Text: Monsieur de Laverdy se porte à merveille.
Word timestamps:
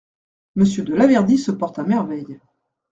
Monsieur 0.55 0.81
de 0.83 0.95
Laverdy 0.95 1.37
se 1.37 1.51
porte 1.51 1.77
à 1.77 1.83
merveille. 1.83 2.39